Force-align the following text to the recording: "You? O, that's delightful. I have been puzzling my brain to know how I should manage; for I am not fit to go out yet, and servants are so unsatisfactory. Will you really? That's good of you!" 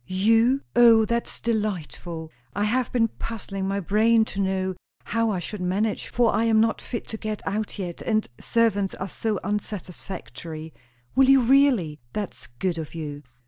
"You? 0.07 0.61
O, 0.75 1.05
that's 1.05 1.39
delightful. 1.39 2.31
I 2.55 2.63
have 2.63 2.91
been 2.91 3.07
puzzling 3.07 3.67
my 3.67 3.79
brain 3.79 4.25
to 4.33 4.41
know 4.41 4.75
how 5.03 5.29
I 5.29 5.37
should 5.37 5.61
manage; 5.61 6.07
for 6.07 6.33
I 6.33 6.45
am 6.45 6.59
not 6.59 6.81
fit 6.81 7.07
to 7.09 7.17
go 7.17 7.35
out 7.45 7.77
yet, 7.77 8.01
and 8.01 8.27
servants 8.39 8.95
are 8.95 9.07
so 9.07 9.39
unsatisfactory. 9.43 10.73
Will 11.15 11.29
you 11.29 11.41
really? 11.43 11.99
That's 12.13 12.47
good 12.47 12.79
of 12.79 12.95
you!" 12.95 13.21